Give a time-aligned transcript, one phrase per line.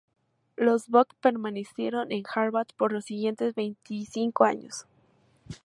[0.57, 4.87] Los Bok permanecieron en Harvard por los siguientes veinticinco años.